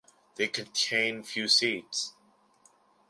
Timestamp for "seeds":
1.47-2.15